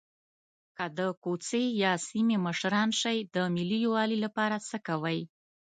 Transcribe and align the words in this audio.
که 0.77 0.85
د 0.97 0.99
کوڅې 1.23 1.63
یا 1.83 1.93
سیمې 2.07 2.37
مشران 2.47 2.89
شئ 2.99 3.17
د 3.35 3.37
ملي 3.55 3.77
یووالي 3.85 4.17
لپاره 4.25 4.55
څه 4.67 4.77
کوئ. 4.87 5.19